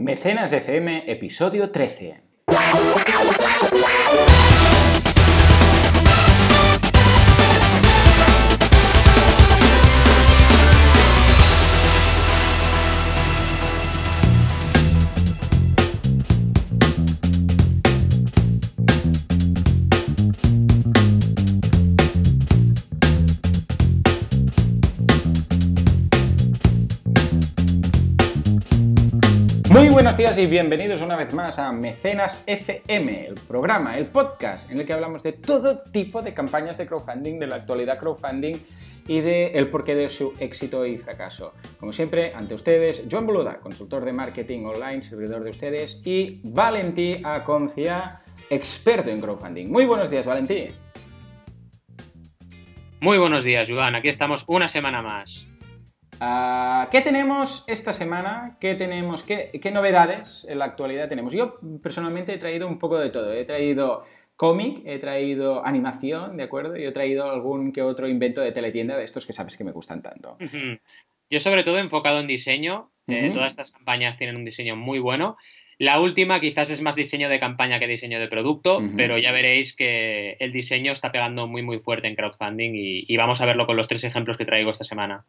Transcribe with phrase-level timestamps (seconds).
[0.00, 2.22] Mecenas FM, episodio 13.
[30.08, 34.80] Buenos días y bienvenidos una vez más a Mecenas FM, el programa, el podcast en
[34.80, 38.56] el que hablamos de todo tipo de campañas de crowdfunding, de la actualidad crowdfunding
[39.06, 41.52] y de el porqué de su éxito y fracaso.
[41.78, 47.20] Como siempre, ante ustedes, Joan Boluda, consultor de marketing online, servidor de ustedes, y Valentí
[47.22, 49.70] Aconcia, experto en crowdfunding.
[49.70, 50.68] Muy buenos días, Valentí.
[53.00, 53.94] Muy buenos días, Joan.
[53.94, 55.46] Aquí estamos una semana más.
[56.20, 58.56] Ah, ¿Qué tenemos esta semana?
[58.60, 59.22] ¿Qué tenemos?
[59.22, 61.32] Qué, qué novedades en la actualidad tenemos?
[61.32, 63.32] Yo personalmente he traído un poco de todo.
[63.32, 64.04] He traído
[64.36, 66.76] cómic, he traído animación, ¿de acuerdo?
[66.76, 69.72] Y he traído algún que otro invento de teletienda de estos que sabes que me
[69.72, 70.36] gustan tanto.
[71.30, 72.90] Yo sobre todo enfocado en diseño.
[73.06, 75.36] eh, todas estas campañas tienen un diseño muy bueno.
[75.78, 79.76] La última quizás es más diseño de campaña que diseño de producto, pero ya veréis
[79.76, 83.64] que el diseño está pegando muy muy fuerte en crowdfunding y, y vamos a verlo
[83.64, 85.24] con los tres ejemplos que traigo esta semana.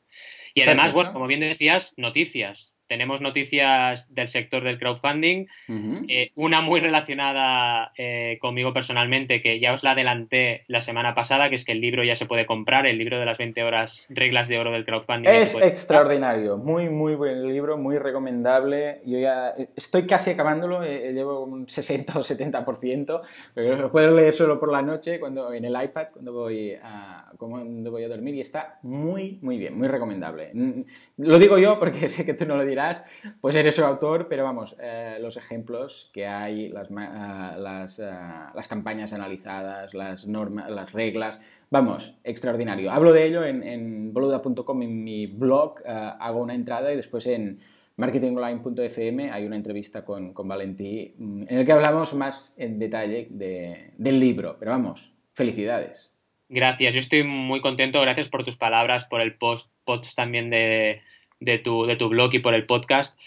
[0.56, 0.96] Y además, Perfecto.
[0.96, 2.74] bueno, como bien decías, noticias.
[2.90, 6.06] Tenemos noticias del sector del crowdfunding, Ujú.
[6.08, 11.50] Eh, una muy relacionada eh, conmigo personalmente, que ya os la adelanté la semana pasada,
[11.50, 14.08] que es que el libro ya se puede comprar, el libro de las 20 horas
[14.10, 15.30] reglas de oro del crowdfunding.
[15.30, 19.02] Es extraordinario, muy, muy buen libro, muy recomendable.
[19.06, 23.22] Yo ya estoy casi acabándolo, eh, llevo un 60 o 70%,
[23.54, 27.32] pero lo puedo leer solo por la noche cuando, en el iPad cuando voy, a,
[27.38, 30.50] cuando voy a dormir y está muy, muy bien, muy recomendable.
[30.54, 30.82] Mm,
[31.18, 32.79] Lo digo yo porque sé que tú no lo dirás,
[33.42, 38.68] pues eres su autor, pero vamos, eh, los ejemplos que hay, las, ma- ah, las,
[38.68, 42.92] campañas analizadas, las normas, las reglas, Vamos, extraordinario.
[42.92, 47.60] Hablo de ello en, boluda.com, en mi blog, eh, hago una entrada y después en
[47.96, 53.28] marketingonline.fm hay una entrevista con, con Valentí mm, en el que hablamos más en detalle
[53.30, 54.56] de- del libro.
[54.60, 56.12] Pero vamos, felicidades.
[56.48, 61.02] Gracias, yo estoy muy contento, gracias por tus palabras, por el post, post también de,
[61.40, 63.20] de tu, de tu blog y por el podcast.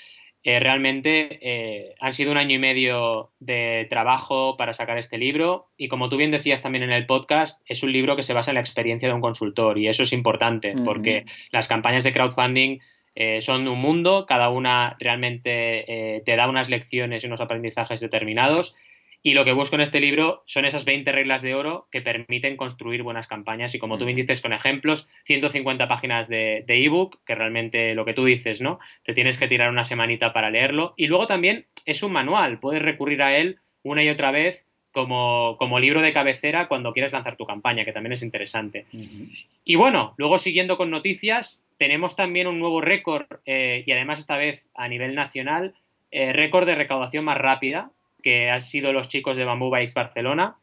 [0.45, 5.69] Eh, realmente eh, han sido un año y medio de trabajo para sacar este libro
[5.77, 8.51] y como tú bien decías también en el podcast, es un libro que se basa
[8.51, 12.81] en la experiencia de un consultor y eso es importante porque las campañas de crowdfunding
[13.15, 18.75] eh, son un mundo, cada una realmente te da unas lecciones y unos aprendizajes determinados
[19.23, 22.57] y lo que busco en este libro son esas 20 reglas de oro que permiten
[22.57, 23.75] construir buenas campañas.
[23.75, 28.05] Y como tú bien dices, con ejemplos, 150 páginas de de ebook, que realmente lo
[28.05, 28.79] que tú dices, ¿no?
[29.05, 30.95] Te tienes que tirar una semanita para leerlo.
[30.97, 35.57] Y luego también es un manual, puedes recurrir a él una y otra vez como,
[35.59, 38.87] como libro de cabecera cuando quieres lanzar tu campaña, que también es interesante.
[39.65, 44.37] Y bueno, luego siguiendo con noticias, tenemos también un nuevo récord, eh, y además esta
[44.37, 45.75] vez a nivel nacional,
[46.11, 47.91] eh, récord de recaudación más rápida,
[48.23, 50.57] que han sido los chicos de Bamboo Bikes Barcelona,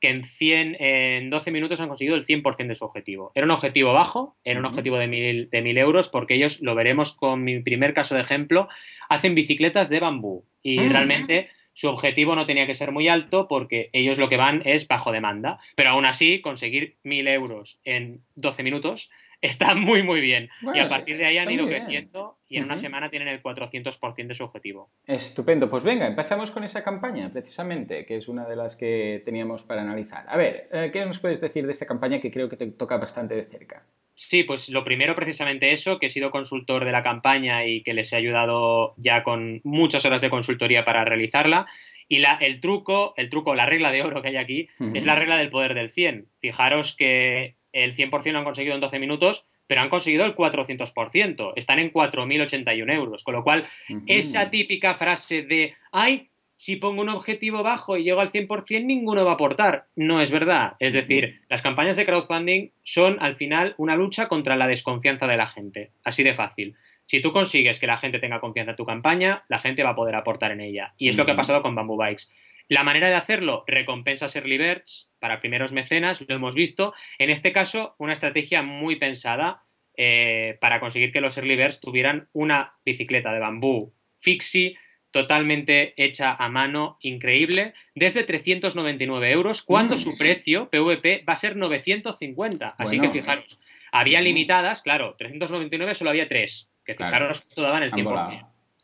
[0.00, 3.32] que en, 100, en 12 minutos han conseguido el 100% de su objetivo.
[3.34, 6.74] Era un objetivo bajo, era un objetivo de 1000 de mil euros, porque ellos, lo
[6.74, 8.68] veremos con mi primer caso de ejemplo,
[9.08, 10.44] hacen bicicletas de bambú.
[10.62, 10.90] Y Mm.
[10.90, 14.86] realmente su objetivo no tenía que ser muy alto porque ellos lo que van es
[14.86, 15.58] bajo demanda.
[15.76, 19.10] Pero aún así, conseguir 1000 euros en 12 minutos
[19.40, 20.48] está muy, muy bien.
[20.62, 21.84] Bueno, y a partir de ahí han ido bien.
[21.84, 24.90] creciendo y en una semana tienen el 400% de su objetivo.
[25.06, 29.64] Estupendo, pues venga, empezamos con esa campaña, precisamente, que es una de las que teníamos
[29.64, 30.24] para analizar.
[30.28, 32.98] A ver, eh, ¿qué nos puedes decir de esta campaña que creo que te toca
[32.98, 33.84] bastante de cerca?
[34.14, 37.92] Sí, pues lo primero precisamente eso, que he sido consultor de la campaña y que
[37.92, 41.66] les he ayudado ya con muchas horas de consultoría para realizarla.
[42.08, 45.16] Y la, el truco, el truco, la regla de oro que hay aquí, es la
[45.16, 46.28] regla del poder del 100.
[46.38, 51.52] Fijaros que el 100% lo han conseguido en 12 minutos, pero han conseguido el 400%.
[51.56, 53.22] Están en 4.081 euros.
[53.22, 53.66] Con lo cual,
[54.06, 59.24] esa típica frase de, ay, si pongo un objetivo bajo y llego al 100%, ninguno
[59.24, 59.86] va a aportar.
[59.94, 60.74] No es verdad.
[60.78, 65.36] Es decir, las campañas de crowdfunding son al final una lucha contra la desconfianza de
[65.36, 65.90] la gente.
[66.02, 66.76] Así de fácil.
[67.04, 69.94] Si tú consigues que la gente tenga confianza en tu campaña, la gente va a
[69.94, 70.94] poder aportar en ella.
[70.96, 72.24] Y es lo que ha pasado con Bamboo Bikes.
[72.68, 76.94] La manera de hacerlo, recompensas early birds para primeros mecenas, lo hemos visto.
[77.18, 79.62] En este caso, una estrategia muy pensada
[79.96, 84.76] eh, para conseguir que los early birds tuvieran una bicicleta de bambú fixie
[85.10, 89.98] totalmente hecha a mano, increíble, desde 399 euros, cuando Mm.
[89.98, 92.74] su precio, PVP, va a ser 950.
[92.76, 93.12] Así Bueno.
[93.12, 93.58] que fijaros,
[93.92, 97.12] había limitadas, claro, 399 solo había tres, que Claro.
[97.14, 98.04] fijaros, esto daban el Han 100%.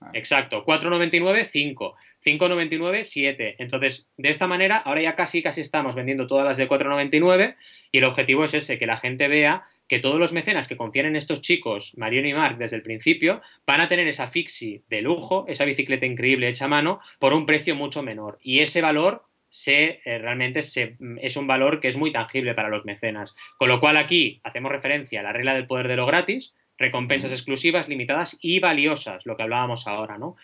[0.01, 0.13] volado.
[0.15, 1.97] Exacto, 4,99, 5.
[2.25, 3.57] 5,99, 7.
[3.59, 7.57] Entonces, de esta manera, ahora ya casi, casi estamos vendiendo todas las de 4,99
[7.91, 11.07] y el objetivo es ese, que la gente vea que todos los mecenas que confían
[11.07, 15.03] en estos chicos, Mariano y Marc, desde el principio, van a tener esa fixie de
[15.03, 18.39] lujo, esa bicicleta increíble hecha a mano, por un precio mucho menor.
[18.41, 22.71] Y ese valor se, eh, realmente se, es un valor que es muy tangible para
[22.71, 23.35] los mecenas.
[23.59, 27.33] Con lo cual aquí hacemos referencia a la regla del poder de lo gratis, recompensas
[27.33, 30.37] exclusivas, limitadas y valiosas, lo que hablábamos ahora, ¿no?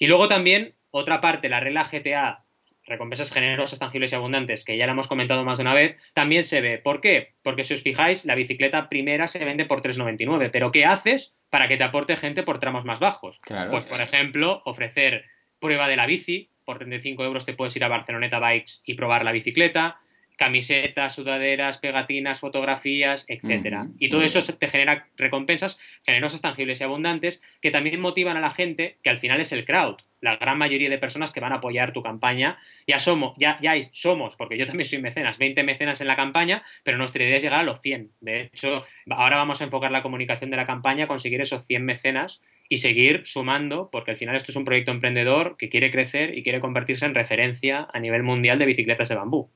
[0.00, 2.44] Y luego también otra parte, la regla GTA,
[2.84, 6.44] recompensas generosas, tangibles y abundantes, que ya la hemos comentado más de una vez, también
[6.44, 6.78] se ve.
[6.78, 7.34] ¿Por qué?
[7.42, 11.68] Porque si os fijáis, la bicicleta primera se vende por 3,99, pero ¿qué haces para
[11.68, 13.40] que te aporte gente por tramos más bajos?
[13.70, 15.24] Pues, por ejemplo, ofrecer
[15.60, 19.24] prueba de la bici, por 35 euros te puedes ir a Barceloneta Bikes y probar
[19.24, 19.98] la bicicleta,
[20.36, 23.88] camisetas, sudaderas, pegatinas, fotografías, etcétera.
[23.98, 28.50] Y todo eso te genera recompensas generosas, tangibles y abundantes que también motivan a la
[28.50, 31.56] gente, que al final es el crowd, la gran mayoría de personas que van a
[31.56, 32.58] apoyar tu campaña.
[32.86, 36.62] Ya somos, ya, ya somos, porque yo también soy mecenas, 20 mecenas en la campaña,
[36.84, 38.10] pero nuestra idea es llegar a los 100.
[38.20, 42.40] De hecho, ahora vamos a enfocar la comunicación de la campaña conseguir esos 100 mecenas
[42.68, 46.42] y seguir sumando, porque al final esto es un proyecto emprendedor que quiere crecer y
[46.42, 49.50] quiere convertirse en referencia a nivel mundial de bicicletas de bambú.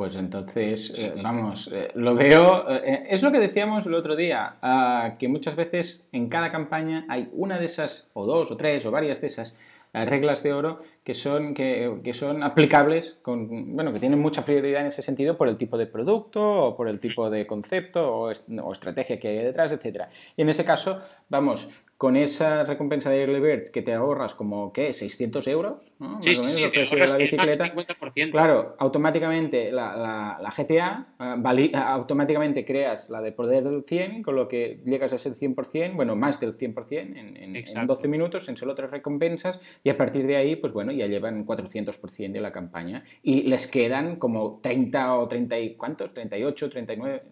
[0.00, 4.56] Pues entonces, eh, vamos, eh, lo veo, eh, es lo que decíamos el otro día,
[4.62, 8.86] ah, que muchas veces en cada campaña hay una de esas, o dos, o tres,
[8.86, 9.58] o varias de esas
[9.92, 14.82] reglas de oro que son, que, que, son aplicables, con, bueno, que tienen mucha prioridad
[14.82, 18.32] en ese sentido por el tipo de producto o por el tipo de concepto o,
[18.62, 20.04] o estrategia que hay detrás, etc.
[20.36, 21.68] Y en ese caso, vamos,
[22.00, 24.94] con esa recompensa de Early Birds que te ahorras como, ¿qué?
[24.94, 26.22] 600 euros, ¿no?
[26.22, 27.70] Sí, sí, sí, te ahorras la bicicleta.
[27.74, 28.30] Más 50%.
[28.30, 34.48] Claro, automáticamente la, la, GTA, uh, automáticamente creas la de poder del 100, con lo
[34.48, 38.56] que llegas a ser 100%, bueno, más del 100% en, en, en 12 minutos, en
[38.56, 42.52] solo tres recompensas, y a partir de ahí, pues bueno, ya llevan 400% de la
[42.52, 43.04] campaña.
[43.22, 46.12] Y les quedan como 30 o 30 y, ¿cuántos?
[46.12, 47.22] 38, 39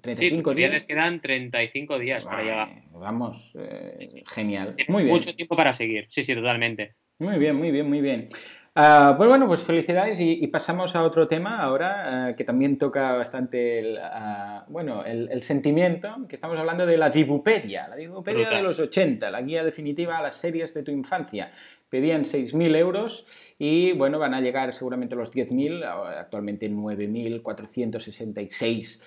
[0.00, 0.70] 35 días.
[0.70, 2.68] les quedan 35 días para llegar.
[2.92, 4.76] Vamos, eh, genial.
[4.88, 5.14] Muy bien.
[5.14, 6.94] Mucho tiempo para seguir, sí, sí, totalmente.
[7.18, 8.28] Muy bien, muy bien, muy bien.
[8.76, 13.14] Uh, pues bueno, pues felicidades y, pasamos a otro tema ahora ah, que también toca
[13.14, 18.62] bastante el, ah, bueno, el, sentimiento, que estamos hablando de la Dibupedia, la Dibupedia de
[18.62, 21.50] los 80, la guía definitiva a las series de tu infancia.
[21.88, 23.26] Pedían 6.000 euros
[23.58, 29.00] y bueno, van a llegar seguramente a los 10.000, actualmente 9.466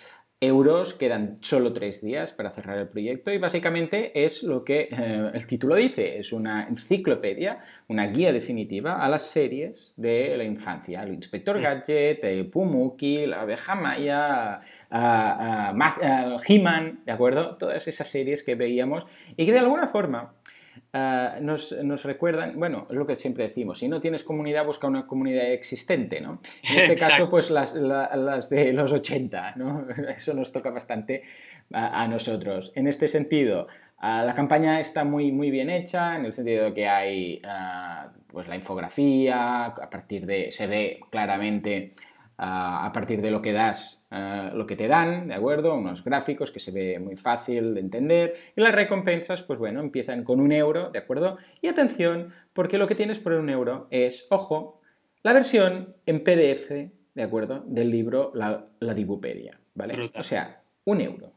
[0.44, 5.31] euros, quedan solo tres días para cerrar el proyecto y básicamente es lo que eh,
[5.31, 11.01] el título dice, es una enciclopedia, una guía definitiva a las series de la infancia,
[11.01, 11.62] el Inspector mm.
[11.62, 14.62] Gadget, el Pumuki, la abeja maya,
[16.48, 17.57] He-Man, ¿de acuerdo?
[17.57, 19.06] Todas esas series que veíamos
[19.38, 20.33] y que de alguna forma
[20.94, 21.71] Ah, nos,
[22.03, 26.19] recuerdan, bueno, es lo que siempre decimos, si no tienes comunidad, busca una comunidad existente,
[26.19, 26.41] ¿no?
[26.63, 27.73] En este caso, pues las,
[28.50, 29.88] de los 80, ¿no?
[30.15, 31.23] Eso nos toca bastante
[31.71, 32.73] a, nosotros.
[32.75, 33.68] En este sentido,
[34.00, 38.12] ah, la campaña está muy, muy bien hecha, en el sentido de que hay ah,
[38.27, 41.94] pues la infografía, a partir de, se ve claramente
[42.44, 45.74] a partir de lo que das, lo que te dan, ¿de acuerdo?
[45.75, 48.36] Unos gráficos que se ve muy fácil de entender.
[48.56, 51.38] Y las recompensas, pues bueno, empiezan con un euro, ¿de acuerdo?
[51.62, 54.81] Y atención, porque lo que tienes por un euro es, ojo,
[55.24, 57.64] la versión en PDF, ¿de acuerdo?
[57.66, 60.12] Del libro La, la Dibupedia, ¿vale?
[60.16, 61.31] O sea, un euro.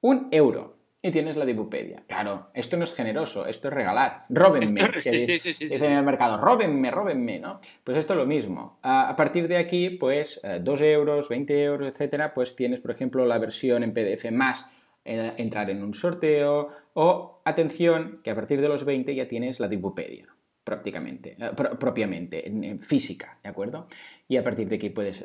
[0.00, 0.75] Un euro
[1.06, 2.02] y tienes la Dibupedia.
[2.08, 4.24] Claro, esto no es generoso, esto es regalar.
[4.28, 4.90] Róbenme.
[5.00, 7.60] sí, sí, sí, dicen en el mercado, róbenme, róbenme, ¿no?
[7.84, 8.80] Pues esto es lo mismo.
[8.82, 13.24] A, partir de aquí, pues 2 eh, euros, 20 euros, etcétera, pues tienes, por ejemplo,
[13.24, 14.68] la versión en PDF más
[15.04, 19.60] eh, entrar en un sorteo o, atención, que a partir de los 20 ya tienes
[19.60, 20.26] la Dibupedia
[20.64, 23.86] prácticamente, eh, propiamente, en, física, ¿de acuerdo?
[24.26, 25.24] Y a partir de aquí puedes,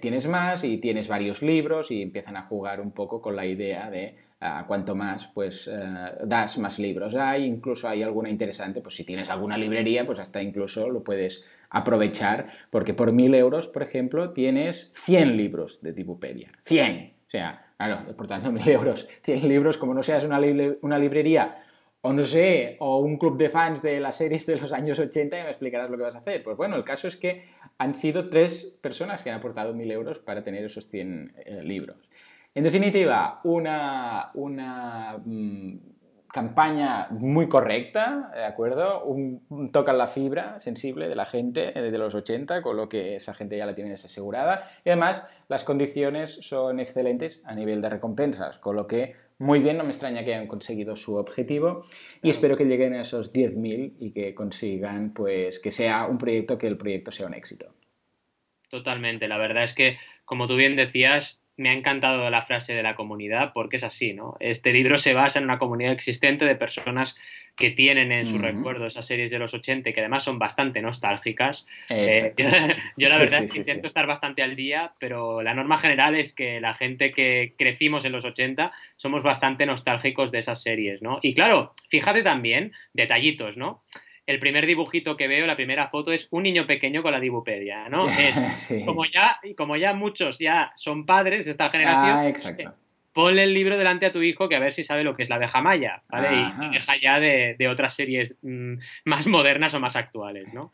[0.00, 3.90] tienes más y tienes varios libros y empiezan a jugar un poco con la idea
[3.90, 4.25] de
[4.66, 9.30] cuanto más pues eh, das, más libros hay, incluso hay alguna interesante, pues si tienes
[9.30, 14.92] alguna librería, pues hasta incluso lo puedes aprovechar, porque por mil euros, por ejemplo, tienes
[14.94, 16.52] 100 libros de Tipupedia.
[16.64, 17.14] 100.
[17.26, 20.40] O sea, claro, por tanto, mil euros, 100 libros, como no seas una,
[20.82, 21.56] una librería
[22.02, 25.40] o no sé, o un club de fans de las series de los años 80
[25.40, 26.42] y me explicarás lo que vas a hacer.
[26.44, 27.44] Pues bueno, el caso es que
[27.78, 31.96] han sido tres personas que han aportado mil euros para tener esos 100 eh, libros.
[32.56, 34.32] En definitiva, una,
[35.22, 35.76] mm,
[36.32, 39.04] campaña muy correcta, ¿de acuerdo?
[39.04, 43.34] Un, toca la fibra sensible de la gente desde los 80, con lo que esa
[43.34, 44.70] gente ya la tiene asegurada.
[44.86, 49.76] Y además, las condiciones son excelentes a nivel de recompensas, con lo que muy bien,
[49.76, 51.82] no me extraña que hayan conseguido su objetivo
[52.22, 56.56] y espero que lleguen a esos 10.000 y que consigan pues que sea un proyecto,
[56.56, 57.74] que el proyecto sea un éxito.
[58.70, 62.82] Totalmente, la verdad es que, como tú bien decías, me ha encantado la frase de
[62.82, 64.36] la comunidad porque es así, ¿no?
[64.40, 67.16] Este libro se basa en una comunidad existente de personas
[67.56, 70.82] que tienen en su recuerdo esas series de los 80 y que además son bastante
[70.82, 71.66] nostálgicas.
[71.88, 72.34] Eh,
[72.98, 76.34] yo, la verdad es que intento estar bastante al día, pero la norma general es
[76.34, 81.18] que la gente que crecimos en los 80 somos bastante nostálgicos de esas series, ¿no?
[81.22, 83.82] Y claro, fíjate también, detallitos, ¿no?
[84.26, 87.88] El primer dibujito que veo, la primera foto, es un niño pequeño con la dibupedia,
[87.88, 88.06] ¿no?
[88.18, 92.18] Es como ya, como ya muchos ya son padres de esta generación.
[92.18, 92.74] Ah, exacto.
[93.12, 95.30] Ponle el libro delante a tu hijo que a ver si sabe lo que es
[95.30, 96.50] la abeja maya, ¿vale?
[96.50, 100.70] Y se deja ya de, otras series mm, más modernas o más actuales, ¿no?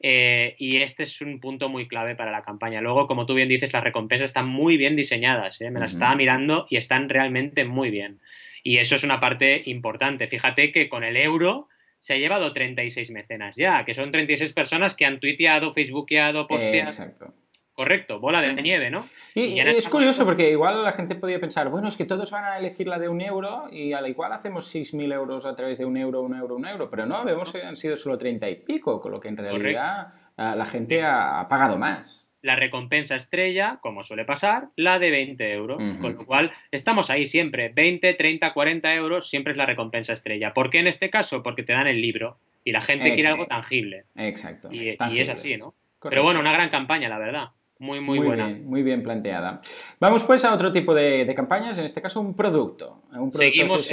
[0.00, 2.80] Eh, y este es un punto muy clave para la campaña.
[2.80, 5.60] Luego, como tú bien dices, las recompensas están muy bien diseñadas.
[5.60, 5.70] ¿eh?
[5.70, 8.20] Me las estaba mirando y están realmente muy bien.
[8.62, 10.26] Y eso es una parte importante.
[10.26, 11.68] Fíjate que con el euro
[12.04, 16.90] se ha llevado 36 mecenas ya, que son 36 personas que han tuiteado, facebookeado, posteado.
[16.90, 17.32] exacto.
[17.72, 19.08] Correcto, bola de nieve, ¿no?
[19.34, 22.58] Y, es curioso porque igual la gente podría pensar, bueno, es que todos van a
[22.58, 25.96] elegir la de un euro y al igual hacemos 6.000 euros a través de un
[25.96, 29.00] euro, un euro, un euro, pero no, vemos que han sido solo 30 y pico,
[29.00, 34.26] con lo que en realidad la gente ha pagado más la recompensa estrella, como suele
[34.26, 35.78] pasar, la de 20 euros.
[35.98, 37.70] Con lo cual, estamos ahí siempre.
[37.70, 40.52] 20, 30, 40 euros siempre es la recompensa estrella.
[40.52, 41.42] ¿Por qué en este caso?
[41.42, 44.04] Porque te dan el libro y la gente quiere algo tangible.
[44.14, 44.68] Exacto.
[44.70, 45.72] Y, es así, ¿no?
[46.02, 47.48] Pero bueno, una gran campaña, la verdad.
[47.78, 48.46] Muy, muy, buena.
[48.46, 49.60] muy bien planteada.
[49.98, 53.04] Vamos pues a otro tipo de, campañas, en este caso un producto.
[53.32, 53.90] seguimos,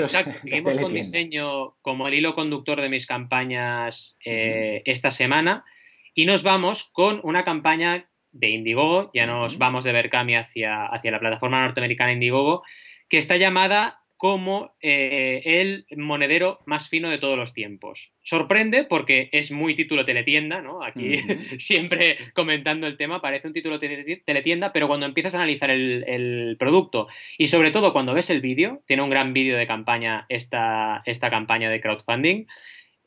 [0.82, 5.64] con diseño como el hilo conductor de mis campañas eh, esta semana
[6.14, 11.12] y nos vamos con una campaña de Indiegogo, ya nos vamos de Berkami hacia, hacia
[11.12, 12.64] la plataforma norteamericana Indiegogo,
[13.10, 18.12] que está llamada como eh, el monedero más fino de todos los tiempos.
[18.22, 20.84] Sorprende porque es muy título teletienda, ¿no?
[20.84, 21.18] Aquí
[21.58, 26.56] siempre comentando el tema, parece un título teletienda, pero cuando empiezas a analizar el, el
[26.60, 27.08] producto
[27.40, 31.32] y sobre todo cuando ves el vídeo, tiene un gran vídeo de campaña esta, esta
[31.32, 32.46] campaña de crowdfunding,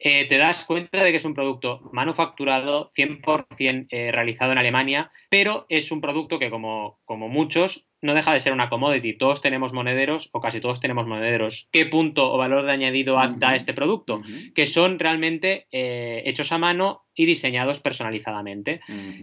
[0.06, 5.10] eh, te das cuenta de que es un producto manufacturado, 100% eh, realizado en Alemania,
[5.30, 9.14] pero es un producto que, como, como muchos, no deja de ser una commodity.
[9.14, 11.68] Todos tenemos monederos o casi todos tenemos monederos.
[11.72, 14.20] ¿Qué punto o valor de añadido da este producto?
[14.54, 18.82] Que son realmente eh, hechos a mano y diseñados personalizadamente.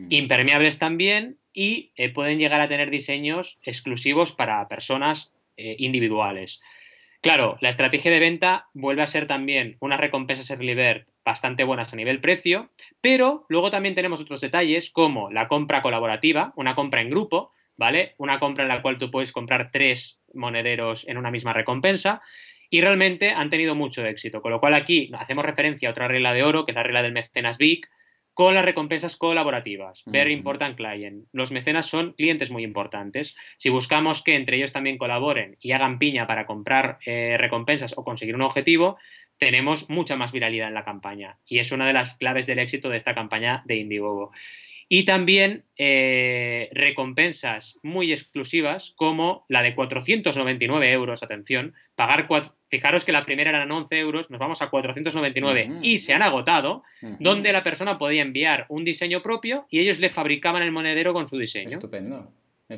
[0.09, 6.59] Impermeables también y pueden llegar a tener diseños exclusivos para personas individuales.
[7.21, 11.93] Claro, la estrategia de venta vuelve a ser también unas recompensas Early Bird bastante buenas
[11.93, 17.01] a nivel precio, pero luego también tenemos otros detalles como la compra colaborativa, una compra
[17.01, 18.15] en grupo, ¿vale?
[18.17, 22.23] Una compra en la cual tú puedes comprar tres monederos en una misma recompensa
[22.71, 26.33] y realmente han tenido mucho éxito, con lo cual aquí hacemos referencia a otra regla
[26.33, 27.87] de oro, que es la regla del mecenas big,
[28.41, 30.01] con las recompensas colaborativas.
[30.07, 31.27] Very important client.
[31.31, 33.35] Los mecenas son clientes muy importantes.
[33.57, 38.03] Si buscamos que entre ellos también colaboren y hagan piña para comprar eh, recompensas o
[38.03, 38.97] conseguir un objetivo,
[39.37, 41.37] tenemos mucha más viralidad en la campaña.
[41.45, 44.31] Y es una de las claves del éxito de esta campaña de Indiegogo.
[44.93, 52.27] Y también eh, recompensas muy exclusivas como la de 499 euros, atención, pagar,
[52.67, 56.83] fijaros que la primera eran 11 euros, nos vamos a 499 y se han agotado,
[57.19, 61.25] donde la persona podía enviar un diseño propio y ellos le fabricaban el monedero con
[61.25, 61.69] su diseño.
[61.69, 62.29] Estupendo.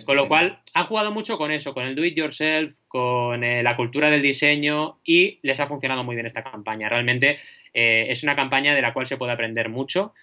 [0.05, 3.61] Con lo cual, han jugado mucho con eso, con el do it yourself, con eh,
[3.61, 6.89] la cultura del diseño y les ha funcionado muy bien esta campaña.
[6.89, 7.37] Realmente
[7.73, 10.13] eh, es una campaña de la cual se puede aprender mucho.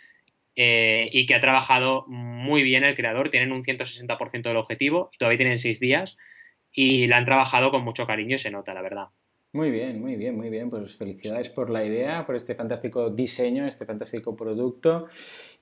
[0.57, 3.31] Eh, y que ha trabajado muy bien el creador.
[3.31, 6.17] Tienen un 160% del objetivo, todavía tienen seis días
[6.73, 9.09] y la han trabajado con mucho cariño y se nota, la verdad.
[9.53, 10.71] Muy bien, muy bien, muy bien.
[10.71, 15.09] Pues felicidades por la idea, por este fantástico diseño, este fantástico producto.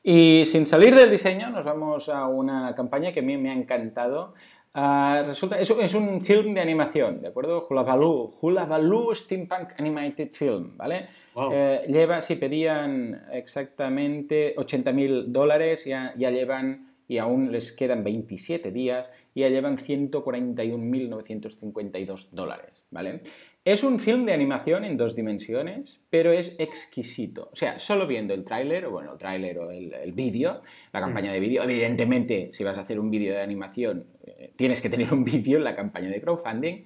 [0.02, 3.54] Y sin salir del diseño, nos vamos a una campaña que a mí me ha
[3.54, 4.34] encantado.
[4.74, 7.66] Ah, resulta, es, es, un film de animación, ¿de acuerdo?
[7.68, 11.08] Hula Baloo, Hula Baloo Steampunk Animated Film, ¿vale?
[11.52, 18.70] Eh, lleva, si pedían exactamente 80.000 dólares, ya, ya llevan y aún les quedan 27
[18.70, 23.22] días y ya llevan 141.952 dólares, ¿vale?
[23.64, 27.50] Es un film de animación en dos dimensiones, pero es exquisito.
[27.52, 30.62] O sea, solo viendo el tráiler, o bueno, el tráiler o el, vídeo,
[30.92, 34.80] la campaña de vídeo, evidentemente, si vas a hacer un vídeo de animación, eh, tienes
[34.80, 36.84] que tener un vídeo en la campaña de crowdfunding.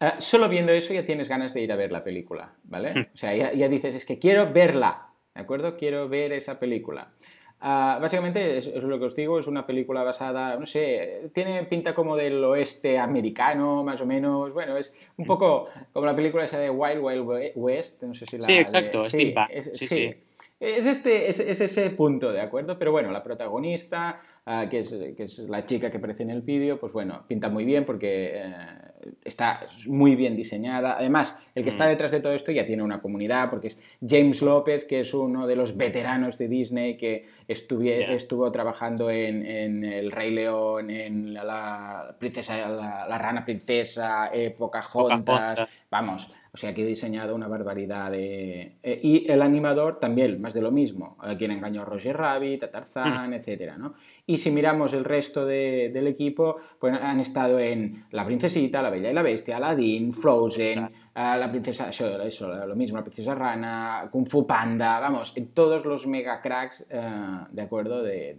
[0.00, 2.94] Eh, solo viendo eso ya tienes ganas de ir a ver la película, ¿vale?
[2.94, 3.06] Hmm.
[3.12, 5.76] O sea, ya, ya dices, es que quiero verla, ¿de acuerdo?
[5.76, 7.12] Quiero ver esa película.
[7.66, 11.94] Ah, básicamente es, lo que os digo, es una película basada, no sé, tiene pinta
[11.94, 14.52] como del oeste americano, más o menos.
[14.52, 18.36] Bueno, es un poco como la película esa de Wild Wild West, no sé si
[18.36, 18.44] la...
[18.44, 19.34] Sí, exacto, sí,
[19.76, 20.14] sí,
[20.60, 22.78] Es, este, es, ese punto, ¿de acuerdo?
[22.78, 26.42] Pero bueno, la protagonista, ah, que, es, que, es, la chica que aparece en el
[26.42, 28.52] vídeo, pues bueno, pinta muy bien porque eh,
[29.24, 30.96] está muy bien diseñada.
[30.98, 31.88] Además, el que está mm.
[31.88, 35.46] detrás de todo esto ya tiene una comunidad, porque es James López, que es uno
[35.46, 42.68] de los veteranos de Disney, que estuvo trabajando en, El Rey León, en la, princesa,
[42.68, 48.76] la, rana princesa, época Juntas, vamos, o sea que he diseñado una barbaridad de...
[48.80, 52.62] Eh, y el animador también, más de lo mismo, a quien engañó a Roger Rabbit,
[52.62, 53.34] a Tarzán, mm.
[53.34, 53.94] etcétera, ¿no?
[54.24, 59.10] Y si miramos el resto del equipo, pues han estado en La Princesita, La Bella
[59.10, 61.90] y la Bestia, Aladdin, Frozen, La Princesa...
[61.90, 66.86] Eso, lo mismo, La Princesa Rana, Kung Fu Panda, vamos, en todos los mega cracks,
[66.88, 67.00] eh,
[67.50, 68.02] ¿de acuerdo?
[68.02, 68.34] de,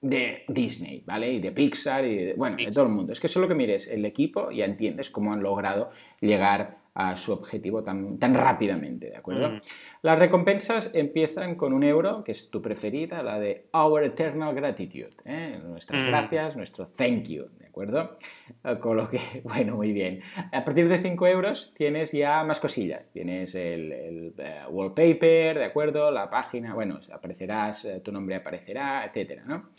[0.00, 1.32] de Disney, ¿vale?
[1.32, 3.12] Y de Pixar y de, bueno, de todo el mundo.
[3.12, 7.32] Es que solo que mires el equipo ya entiendes cómo han logrado llegar a su
[7.32, 9.50] objetivo tan, tan rápidamente, ¿de acuerdo?
[9.50, 9.60] Mm.
[10.02, 15.10] Las recompensas empiezan con un euro, que es tu preferida, la de Our Eternal Gratitude,
[15.24, 15.58] ¿eh?
[15.64, 16.06] nuestras mm.
[16.06, 18.16] gracias, nuestro thank you, ¿de acuerdo?
[18.64, 20.20] Eh, con lo que, bueno, muy bien.
[20.52, 26.10] A partir de 5 euros tienes ya más cosillas, tienes el, eh, wallpaper, ¿de acuerdo?
[26.10, 29.70] La página, bueno, aparecerás, tu nombre aparecerá, etcétera, ¿no?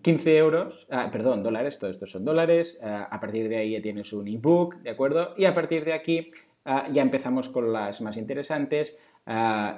[0.00, 3.82] 15 euros, ah, perdón, dólares, todo esto son dólares, ah, a partir de ahí ya
[3.82, 5.34] tienes un ebook, ¿de acuerdo?
[5.36, 6.28] Y a partir de aquí
[6.64, 8.96] ah, ya empezamos con las más interesantes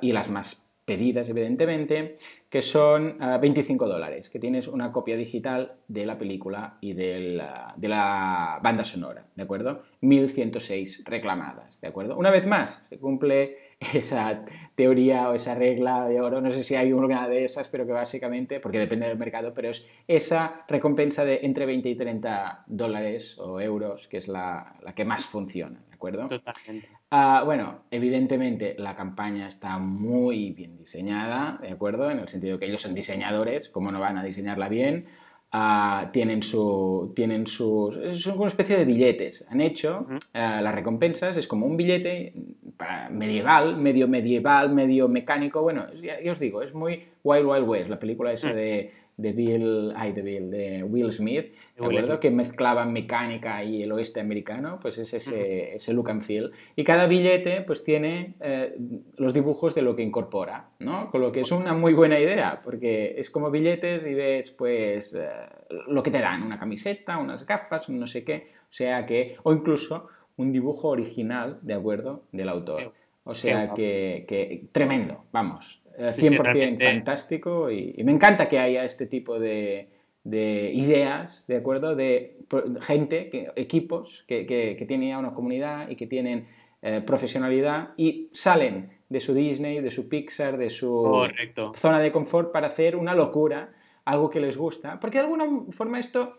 [0.01, 2.17] y las más pedidas, evidentemente,
[2.49, 7.75] que son 25 dólares, que tienes una copia digital de la película y de la,
[7.77, 9.83] de la banda sonora, ¿de acuerdo?
[10.01, 12.17] 1106 reclamadas, ¿de acuerdo?
[12.17, 13.59] Una vez más, se cumple
[13.95, 17.87] esa teoría o esa regla de oro, no sé si hay una de esas, pero
[17.87, 22.65] que básicamente, porque depende del mercado, pero es esa recompensa de entre 20 y 30
[22.67, 26.29] dólares o euros, que es la, que más funciona, ¿de acuerdo?
[26.29, 26.89] Totalmente.
[27.11, 32.11] Ah, bueno, evidentemente la campaña está muy bien diseñada, ¿de acuerdo?
[32.11, 35.07] En el sentido que ellos son diseñadores, ¿cómo no van a diseñarla bien?
[35.57, 38.01] Ah, tienen, su, tienen sus...
[38.21, 39.45] Son una especie de billetes.
[39.49, 42.35] Han hecho ah, las recompensas, es como un billete
[42.77, 45.63] para medieval, medio medieval, medio mecánico.
[45.63, 48.55] Bueno, ya, os digo, es muy Wild Wild West, la película esa mm.
[48.55, 52.19] de, de Bill, ay, de Bill, de Will Smith, ¿de acuerdo?
[52.19, 56.51] Que mezclaban mecánica y el oeste americano, pues es ese, ese look and feel.
[56.75, 58.77] Y cada billete, pues tiene eh,
[59.17, 61.11] los dibujos de lo que incorpora, ¿no?
[61.11, 65.15] Con lo que es una muy buena idea, porque es como billetes y ves, pues,
[65.15, 65.29] eh,
[65.87, 69.37] lo que te dan, una camiseta, unas gafas, un no sé qué, o sea que,
[69.45, 72.93] o incluso un dibujo original, ¿de acuerdo?, del autor.
[73.25, 79.07] O sea que, que tremendo, vamos, 100% eh, fantástico y, me encanta que haya este
[79.07, 79.89] tipo de,
[80.25, 81.95] ideas, ¿de acuerdo?
[81.95, 82.39] De
[82.83, 86.47] gente, que, equipos que, que, tienen ya una comunidad y que tienen
[86.83, 91.29] eh, profesionalidad y salen de su Disney, de su Pixar, de su
[91.77, 93.71] zona de confort para hacer una locura,
[94.05, 94.99] algo que les gusta.
[95.01, 96.35] Porque de alguna forma esto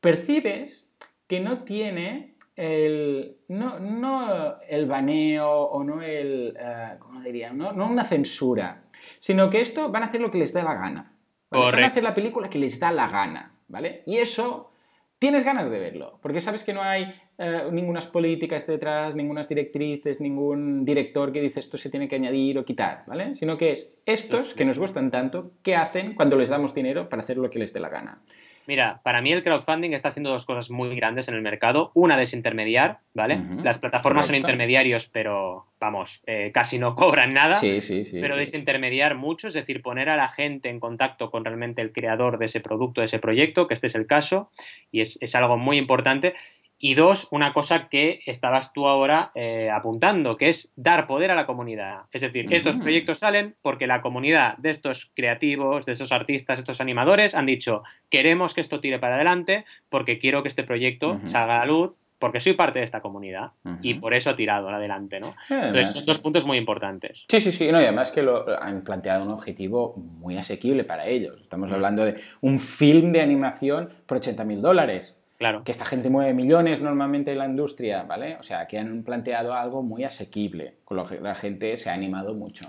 [0.00, 0.88] percibes
[1.26, 7.52] que no tiene el, no, no el baneo o no el, uh, ¿cómo diría?
[7.52, 8.84] No, no, una censura,
[9.18, 11.16] sino que esto van a hacer lo que les da la gana.
[11.50, 14.02] Van a hacer la película que les da la gana, ¿vale?
[14.06, 14.72] Y eso
[15.18, 20.20] tienes ganas de verlo, porque sabes que no hay eh, ninguna políticas detrás, ninguna directrices,
[20.20, 23.34] ningún director que dice esto se tiene que añadir o quitar, ¿vale?
[23.36, 27.22] Sino que es estos que nos gustan tanto, ¿qué hacen cuando les damos dinero para
[27.22, 28.22] hacer lo que les dé la gana?
[28.66, 31.90] Mira, para mí el crowdfunding está haciendo dos cosas muy grandes en el mercado.
[31.94, 33.40] Una, desintermediar, ¿vale?
[33.62, 37.56] Las plataformas son intermediarios, pero vamos, eh, casi no cobran nada.
[37.56, 38.18] Sí, sí, sí.
[38.20, 42.38] Pero desintermediar mucho, es decir, poner a la gente en contacto con realmente el creador
[42.38, 44.50] de ese producto, de ese proyecto, que este es el caso,
[44.90, 46.34] y es, es algo muy importante.
[46.84, 51.36] Y dos, una cosa que estabas tú ahora eh, apuntando, que es dar poder a
[51.36, 52.06] la comunidad.
[52.10, 56.80] Es decir, estos proyectos salen porque la comunidad de estos creativos, de estos artistas, estos
[56.80, 61.54] animadores han dicho, queremos que esto tire para adelante porque quiero que este proyecto salga
[61.54, 65.18] a la luz porque soy parte de esta comunidad y por eso ha tirado adelante,
[65.18, 65.34] ¿no?
[65.50, 67.24] Entonces, son dos puntos muy importantes.
[67.28, 71.06] Sí, sí, sí, no, y además que lo, han planteado un objetivo muy asequible para
[71.06, 71.40] ellos.
[71.40, 75.18] Estamos hablando de un film de animación por 80 mil dólares.
[75.64, 78.36] Que esta gente mueve millones normalmente en la industria, ¿vale?
[78.36, 81.94] O sea, que han planteado algo muy asequible, con lo que la gente se ha
[81.94, 82.66] animado mucho.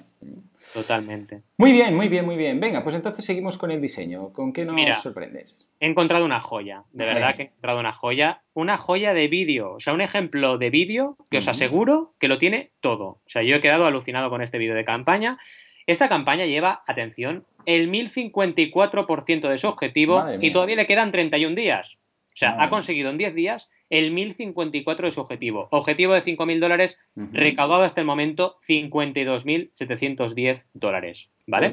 [0.73, 1.41] Totalmente.
[1.57, 2.59] Muy bien, muy bien, muy bien.
[2.59, 4.31] Venga, pues entonces seguimos con el diseño.
[4.31, 5.67] ¿Con qué nos sorprendes?
[5.79, 8.41] He encontrado una joya, de verdad que he encontrado una joya.
[8.53, 12.37] Una joya de vídeo, o sea, un ejemplo de vídeo que os aseguro que lo
[12.37, 13.05] tiene todo.
[13.05, 15.37] O sea, yo he quedado alucinado con este vídeo de campaña
[15.85, 21.97] Esta campaña lleva, atención, el 1054% de su objetivo y todavía le quedan 31 días.
[22.33, 25.67] O sea, ha conseguido en 10 días el 1054 de su objetivo.
[25.69, 31.29] Objetivo de 5.000 dólares, recaudado hasta el momento 52.710 dólares.
[31.45, 31.71] ¿Vale?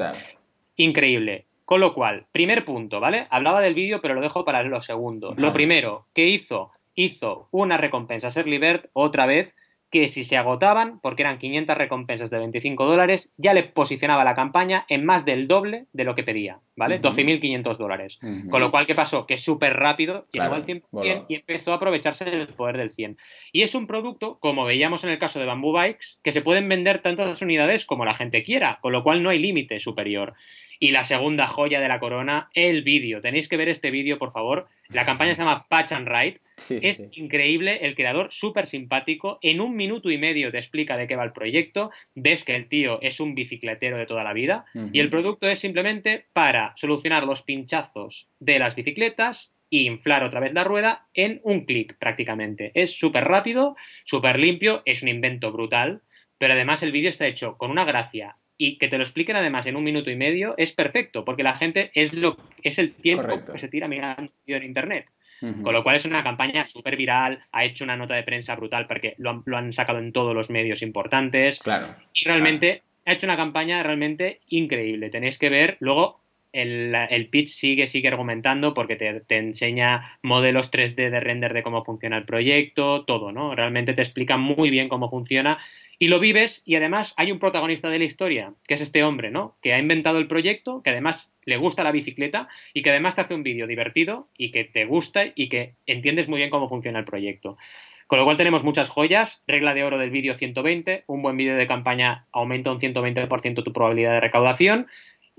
[0.77, 1.47] Increíble.
[1.65, 3.27] Con lo cual, primer punto, ¿vale?
[3.31, 5.35] Hablaba del vídeo, pero lo dejo para lo segundo.
[5.37, 6.73] Lo primero, ¿qué hizo?
[6.95, 9.55] Hizo una recompensa a Serlibert otra vez
[9.91, 14.35] que si se agotaban, porque eran 500 recompensas de 25 dólares, ya le posicionaba la
[14.35, 17.01] campaña en más del doble de lo que pedía, ¿vale?
[17.01, 18.21] 12.500 dólares.
[18.51, 19.27] Con lo cual, ¿qué pasó?
[19.27, 23.19] Que súper rápido llegó al 100% y empezó a aprovecharse del poder del 100.
[23.53, 26.69] Y es un producto, como veíamos en el caso de Bamboo Bikes, que se pueden
[26.69, 30.35] vender tantas unidades como la gente quiera, con lo cual no hay límite superior.
[30.83, 33.21] Y la segunda joya de la corona, el vídeo.
[33.21, 34.67] Tenéis que ver este vídeo, por favor.
[34.89, 36.41] La campaña se llama Patch and Ride.
[36.81, 39.39] es increíble, el creador súper simpático.
[39.43, 41.91] En un minuto y medio te explica de qué va el proyecto.
[42.15, 44.65] Ves que el tío es un bicicletero de toda la vida.
[44.93, 50.41] Y el producto es simplemente para solucionar los pinchazos de las bicicletas e inflar otra
[50.41, 52.73] vez la rueda en un clic prácticamente.
[52.75, 56.01] Es súper rápido, súper limpio, es un invento brutal.
[56.39, 59.65] Pero además el vídeo está hecho con una gracia y que te lo expliquen además
[59.65, 63.43] en un minuto y medio es perfecto, porque la gente es lo es el tiempo
[63.51, 65.07] que se tira mirando en internet.
[65.41, 68.87] Con lo cual es una campaña súper viral, ha hecho una nota de prensa brutal
[68.87, 71.59] porque lo han, sacado en todos los medios importantes.
[71.61, 71.87] Claro.
[72.13, 75.09] Y realmente ha hecho una campaña realmente increíble.
[75.09, 76.20] Tenéis que ver, luego
[76.53, 81.85] el, pitch sigue, sigue argumentando porque te, te, enseña modelos 3D de render de cómo
[81.85, 83.55] funciona el proyecto, todo, ¿no?
[83.55, 85.59] Realmente te explica muy bien cómo funciona
[85.99, 89.31] y lo vives y además hay un protagonista de la historia, que es este hombre,
[89.31, 89.57] ¿no?
[89.61, 93.21] Que ha inventado el proyecto, que además le gusta la bicicleta y que además te
[93.21, 96.99] hace un vídeo divertido y que te gusta y que entiendes muy bien cómo funciona
[96.99, 97.59] el proyecto.
[98.07, 101.55] Con lo cual tenemos muchas joyas, regla de oro del vídeo 120, un buen vídeo
[101.55, 104.89] de campaña aumenta un 120% tu probabilidad de recaudación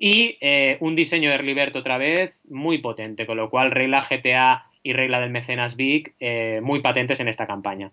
[0.03, 4.65] y eh, un diseño de Liberto otra vez muy potente, con lo cual regla GTA
[4.81, 7.91] y regla del mecenas Big eh, muy patentes en esta campaña.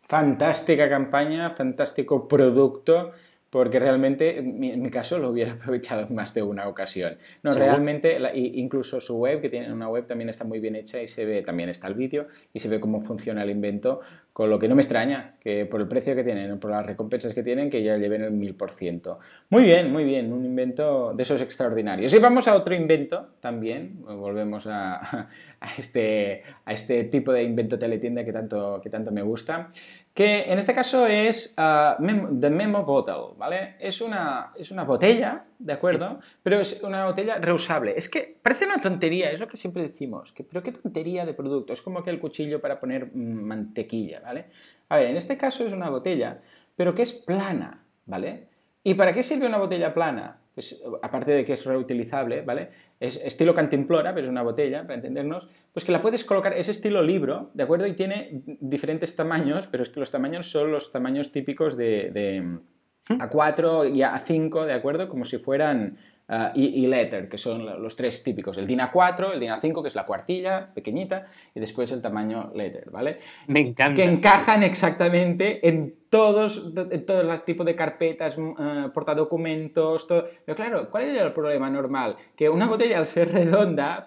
[0.00, 3.12] Fantástica campaña, fantástico producto
[3.52, 7.18] porque realmente en mi caso lo hubiera aprovechado en más de una ocasión.
[7.42, 11.06] No, realmente, incluso su web, que tiene una web también está muy bien hecha y
[11.06, 14.00] se ve, también está el vídeo y se ve cómo funciona el invento,
[14.32, 17.34] con lo que no me extraña que por el precio que tienen, por las recompensas
[17.34, 19.18] que tienen, que ya lleven el 1000%.
[19.50, 22.14] Muy bien, muy bien, un invento de esos extraordinarios.
[22.14, 25.28] Y vamos a otro invento también, volvemos a,
[25.76, 29.68] este, a este tipo de invento teletienda que tanto, que tanto me gusta
[30.14, 33.76] que en este caso es The Memo Bottle, ¿vale?
[33.80, 36.20] Es una, es una botella, ¿de acuerdo?
[36.42, 37.94] Pero es una botella reusable.
[37.96, 41.32] Es que parece una tontería, es lo que siempre decimos, que, pero qué tontería de
[41.32, 44.46] producto, es como que el cuchillo para poner mantequilla, ¿vale?
[44.90, 46.42] A ver, en este caso es una botella,
[46.76, 48.48] pero que es plana, ¿vale?
[48.84, 50.41] ¿Y para qué sirve una botella plana?
[50.54, 52.68] Pues aparte de que es reutilizable, ¿vale?
[53.00, 56.68] Es estilo cantimplora, pero es una botella, para entendernos, pues que la puedes colocar, es
[56.68, 57.86] estilo libro, ¿de acuerdo?
[57.86, 62.60] Y tiene diferentes tamaños, pero es que los tamaños son los tamaños típicos de,
[63.08, 65.08] A4 y A5, ¿de acuerdo?
[65.08, 65.96] Como si fueran
[66.28, 68.56] uh, y, letter, que son los tres típicos.
[68.58, 72.50] El DIN A4, el DIN A5, que es la cuartilla, pequeñita, y después el tamaño
[72.54, 73.18] letter, ¿vale?
[73.46, 73.94] Me encanta.
[73.94, 80.26] Que encajan exactamente en todos, en todos los tipos de carpetas, uh, portadocumentos, todo.
[80.44, 82.16] Pero claro, ¿cuál es el problema normal?
[82.36, 84.04] Que una botella al ser redonda,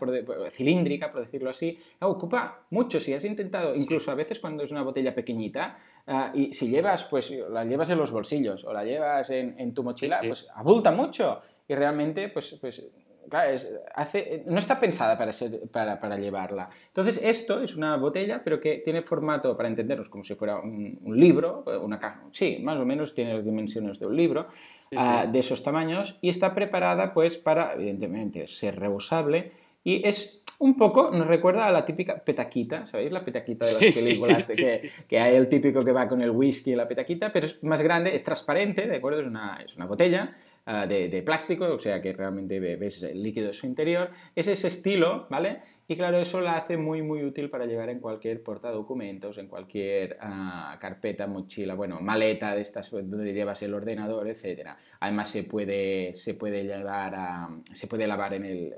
[0.51, 2.99] cilíndrica, por decirlo así, ocupa mucho.
[2.99, 7.05] Si has intentado, incluso a veces cuando es una botella pequeñita, uh, y si llevas,
[7.05, 11.41] pues la llevas en los bolsillos o la llevas en, tu mochila, pues abulta mucho
[11.67, 12.83] y realmente, pues, pues
[13.29, 13.57] claro,
[13.95, 15.31] hace, no está pensada para,
[15.71, 16.69] para, para, llevarla.
[16.87, 20.99] Entonces, esto es una botella, pero que tiene formato, para entendernos, como si fuera un,
[21.17, 22.23] libro, una caja.
[22.31, 24.47] Sí, más o menos tiene las dimensiones de un libro,
[24.95, 29.51] ah, de esos tamaños, y está preparada, pues, para, evidentemente, ser reusable.
[29.83, 33.11] Y es un poco, nos recuerda a la típica petaquita, ¿sabéis?
[33.11, 36.71] La petaquita de las películas, que, que, hay el típico que va con el whisky
[36.71, 39.19] y la petaquita, pero es más grande, es transparente, ¿de acuerdo?
[39.19, 40.33] Es una, es una botella
[40.67, 44.09] Ah, de, plástico, o sea que realmente ves el líquido de su interior.
[44.35, 45.61] Es ese estilo, ¿vale?
[45.87, 50.17] Y claro, eso la hace muy, muy útil para llevar en cualquier documentos en cualquier
[50.19, 54.71] ah, carpeta, mochila, bueno, maleta de estas donde llevas el ordenador, etc.
[55.01, 58.73] Además se puede, se puede llevar se puede lavar en el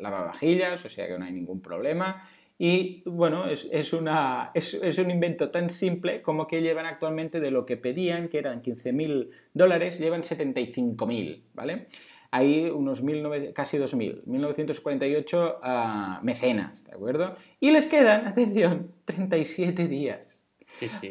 [0.00, 2.24] lavavajillas, o sea que no hay ningún problema.
[2.62, 7.64] Y bueno, es, una, es, un invento tan simple como que llevan actualmente de lo
[7.64, 11.86] que pedían, que eran 15.000 dólares, llevan 75.000, ¿vale?
[12.30, 13.00] Hay unos
[13.54, 17.34] casi 2.000, 1948 uh, mecenas, ¿de acuerdo?
[17.60, 20.44] Y les quedan, atención, 37 días.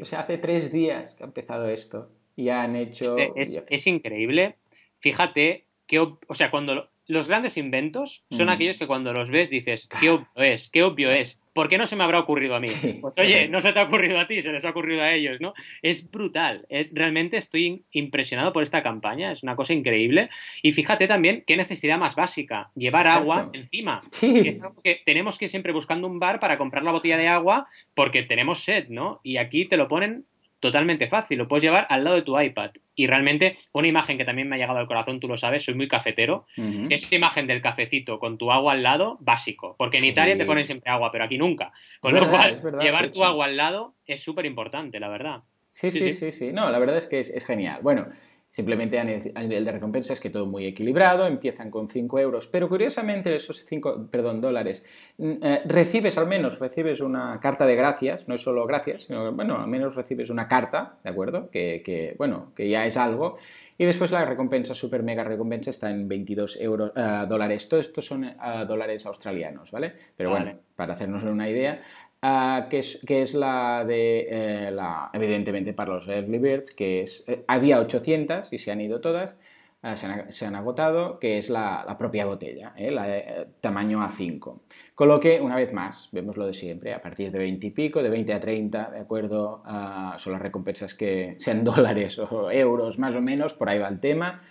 [0.01, 3.17] O sea, hace tres días que ha empezado esto y han hecho...
[3.35, 4.55] Es, es increíble
[4.99, 8.49] fíjate que, o sea, cuando los grandes inventos son Mm.
[8.51, 11.41] aquellos que cuando los ves dices, qué obvio es, qué obvio es.
[11.51, 12.67] ¿Por qué no se me habrá ocurrido a mí?
[12.67, 15.11] Sí, Pues oye, no se te ha ocurrido a ti, se les ha ocurrido a
[15.11, 15.53] ellos, ¿no?
[15.81, 16.65] Es brutal.
[16.69, 20.29] Eh, Realmente estoy impresionado por esta campaña, es una cosa increíble.
[20.61, 23.21] Y fíjate también qué necesidad más básica, llevar Exacto.
[23.33, 23.99] agua encima.
[24.11, 24.47] Sí.
[24.47, 27.27] Es algo que tenemos que ir siempre buscando un bar para comprar la botella de
[27.27, 29.19] agua porque tenemos sed, ¿no?
[29.23, 30.25] Y aquí te lo ponen
[30.59, 32.71] totalmente fácil, lo puedes llevar al lado de tu iPad.
[32.95, 35.73] Y realmente, una imagen que también me ha llegado al corazón, tú lo sabes, soy
[35.75, 36.45] muy cafetero,
[36.89, 39.75] esa imagen del cafecito con tu agua al lado, básico.
[39.77, 40.09] Porque en Sí.
[40.09, 41.71] Italia te ponen siempre agua, pero aquí nunca.
[42.01, 45.07] Con Es lo verdad, cual, verdad, llevar tu agua al lado es súper importante, la
[45.09, 45.41] verdad.
[45.71, 46.13] Sí, Sí, sí, sí.
[46.13, 46.51] sí, sí.
[46.51, 47.79] No, la verdad es que es, es genial.
[47.83, 48.07] Bueno,
[48.49, 52.67] simplemente a nivel de recompensa es que todo muy equilibrado, empiezan con 5 euros, pero
[52.67, 54.83] curiosamente esos 5, perdón, dólares,
[55.17, 59.31] mm, eh, recibes al menos, recibes una carta de gracias, no es solo gracias, sino
[59.33, 61.49] bueno, al menos recibes una carta, ¿de acuerdo?
[61.51, 63.37] Que, que, bueno, que ya es algo.
[63.77, 67.69] Y después la recompensa, super mega recompensa, está en 22 euros, eh, dólares.
[67.69, 68.35] Todo esto son eh,
[68.67, 69.93] dólares australianos, ¿vale?
[70.17, 70.45] Pero Vale.
[70.45, 71.81] bueno, para hacernos una idea,
[72.21, 77.01] ah, que, es, que es la de, eh, la, evidentemente para los Early Birds, que
[77.01, 79.37] es, eh, había 800 y se han ido todas,
[79.81, 82.91] ah, se, han, se han agotado, que es la, la propia botella, ¿eh?
[82.91, 84.59] la tamaño A5.
[84.95, 87.71] Con lo que, una vez más, vemos lo de siempre, a partir de 20 y
[87.71, 89.63] pico, de 20 a 30, ¿de acuerdo?
[89.65, 93.87] Ah, son las recompensas que sean dólares o euros más o menos, por ahí va
[93.87, 94.41] el tema.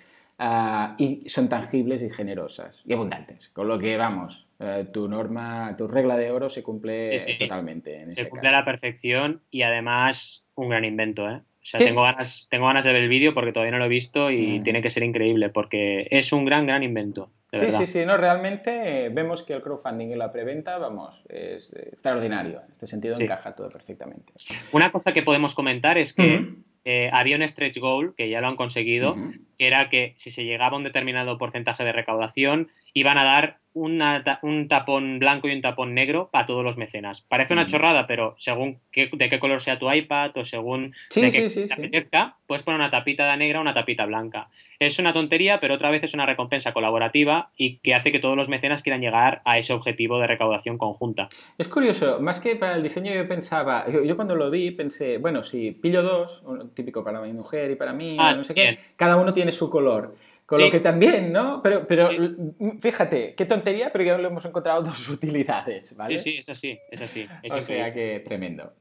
[0.99, 3.49] Y son tangibles y generosas y abundantes.
[3.49, 7.39] Con lo que vamos, eh, tu norma, tu regla de oro se cumple Sí, sí.
[7.39, 11.41] totalmente en Se ese cumple a la perfección y además un gran invento, ¿eh?
[11.61, 13.89] O sea, tengo ganas, tengo ganas de ver el vídeo porque todavía no lo he
[13.89, 14.63] visto y Mm.
[14.63, 17.31] tiene que ser increíble porque es un gran, gran invento.
[17.53, 17.81] De Sí, verdad.
[17.81, 21.91] sí, sí, no, realmente eh, vemos que el crowdfunding y la preventa, vamos, es eh,
[21.93, 22.63] extraordinario.
[22.65, 23.25] En este sentido Sí.
[23.25, 24.33] encaja todo perfectamente.
[24.73, 26.47] Una cosa que podemos comentar es que
[26.85, 29.15] eh, había un stretch goal, que ya lo han conseguido,
[29.59, 33.59] que era que si se llegaba a un determinado porcentaje de recaudación, iban a dar
[33.81, 37.23] una un tapón blanco y un tapón negro para todos los mecenas.
[37.23, 37.71] Parece una Ujú.
[37.73, 41.49] chorrada, pero según qué- de qué color sea tu iPad o según Sí, de qué
[41.49, 44.49] sí, sí, te apetezca, puedes poner una tapita negra o una tapita blanca.
[44.81, 48.37] Es una tontería, pero otra vez es una recompensa colaborativa y que hace que todos
[48.37, 51.29] los mecenas quieran llegar a ese objetivo de recaudación conjunta.
[51.59, 55.19] Es curioso, más que para el diseño yo pensaba, yo, yo cuando lo vi pensé,
[55.19, 56.43] bueno, si pillo dos,
[56.75, 58.77] típico para mi mujer y para mí, Ah, no sé bien.
[58.77, 60.15] qué, cada uno tiene su color.
[60.49, 60.65] Con Sí.
[60.65, 61.61] lo que también, ¿no?
[61.63, 62.17] Pero, pero Sí.
[62.17, 66.19] l- fíjate, qué tontería, pero ya lo hemos encontrado dos utilidades, ¿vale?
[66.21, 67.21] Sí, sí, es así, es así.
[67.21, 67.63] es o increíble.
[67.63, 68.73] sea que tremendo.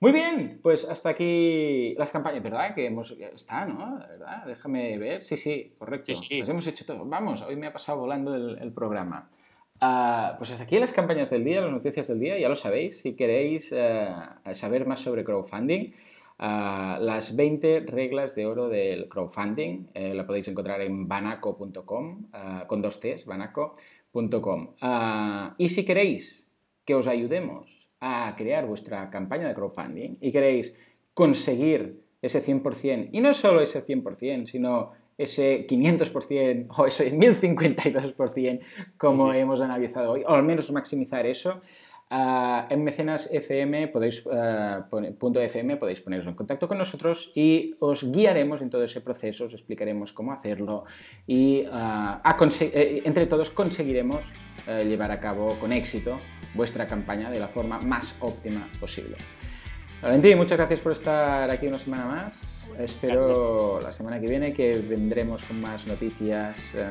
[0.00, 2.74] Muy bien, pues hasta aquí las campañas, ¿verdad?
[2.74, 3.12] Que hemos...
[3.12, 3.98] Está, ¿no?
[3.98, 4.44] ¿Verdad?
[4.46, 5.24] Déjame ver.
[5.24, 6.12] Sí, sí, correcto.
[6.14, 6.38] Sí, sí.
[6.40, 7.04] Las hemos hecho todo.
[7.06, 9.30] Vamos, hoy me ha pasado volando el, el programa.
[9.80, 13.00] Ah, pues hasta aquí las campañas del día, las noticias del día, ya lo sabéis.
[13.02, 14.08] Si queréis eh,
[14.52, 15.92] saber más sobre crowdfunding,
[16.38, 22.82] las 20 reglas de oro del crowdfunding eh, la podéis encontrar en banaco.com, ah, con
[22.82, 24.74] dos T's, banaco.com.
[24.80, 26.50] Ah, y si queréis
[26.84, 30.76] que os ayudemos a crear vuestra campaña de crowdfunding y queréis
[31.14, 38.60] conseguir ese 100%, y no solo ese 100%, sino ese 500% o ese 1052%
[38.98, 39.38] como Sí.
[39.38, 41.60] hemos analizado hoy, o al menos maximizar eso,
[42.10, 44.22] ah, en Mecenas FM podéis,
[45.78, 50.12] podéis poneros en contacto con nosotros y os guiaremos en todo ese proceso, os explicaremos
[50.12, 50.84] cómo hacerlo
[51.26, 51.64] y
[52.38, 54.24] conse- eh, entre todos conseguiremos
[54.68, 56.18] eh, llevar a cabo con éxito
[56.54, 59.16] vuestra campaña de la forma más óptima posible.
[60.02, 62.55] Valentín, muchas gracias por estar aquí una semana más.
[62.78, 66.86] Espero la semana que viene que vendremos con más noticias eh,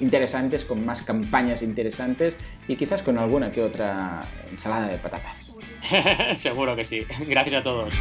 [0.00, 2.36] interesantes, con más campañas interesantes
[2.68, 5.54] y quizás con alguna que otra ensalada de patatas.
[6.34, 7.00] Seguro que sí.
[7.26, 7.94] Gracias a todos.